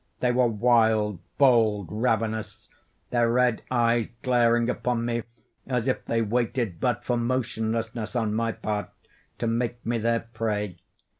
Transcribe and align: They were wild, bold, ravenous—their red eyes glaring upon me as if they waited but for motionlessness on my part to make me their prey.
They 0.19 0.31
were 0.31 0.47
wild, 0.47 1.19
bold, 1.37 1.89
ravenous—their 1.91 3.31
red 3.31 3.61
eyes 3.69 4.07
glaring 4.23 4.67
upon 4.67 5.05
me 5.05 5.21
as 5.67 5.87
if 5.87 6.03
they 6.05 6.23
waited 6.23 6.79
but 6.79 7.05
for 7.05 7.17
motionlessness 7.17 8.15
on 8.15 8.33
my 8.33 8.51
part 8.51 8.89
to 9.37 9.45
make 9.45 9.85
me 9.85 9.99
their 9.99 10.21
prey. 10.21 10.77